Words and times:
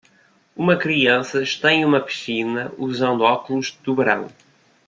Uma 0.55 0.75
criança 0.77 1.43
está 1.43 1.71
em 1.71 1.85
uma 1.85 2.01
piscina 2.01 2.73
usando 2.75 3.21
óculos 3.21 3.67
de 3.67 3.77
tubarão. 3.83 4.29